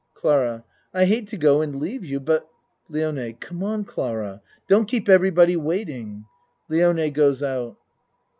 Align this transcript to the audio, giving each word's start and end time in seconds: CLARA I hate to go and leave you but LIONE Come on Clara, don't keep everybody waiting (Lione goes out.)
CLARA 0.15 0.63
I 0.95 1.05
hate 1.05 1.27
to 1.27 1.37
go 1.37 1.61
and 1.61 1.75
leave 1.75 2.03
you 2.03 2.19
but 2.19 2.49
LIONE 2.89 3.33
Come 3.33 3.61
on 3.61 3.83
Clara, 3.83 4.41
don't 4.65 4.87
keep 4.89 5.07
everybody 5.07 5.55
waiting 5.55 6.25
(Lione 6.71 7.13
goes 7.13 7.43
out.) 7.43 7.77